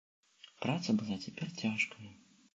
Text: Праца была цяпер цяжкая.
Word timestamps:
Праца 0.65 0.89
была 1.03 1.19
цяпер 1.27 1.47
цяжкая. 1.63 2.09